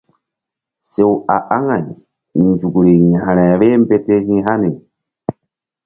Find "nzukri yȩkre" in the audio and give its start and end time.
2.45-3.45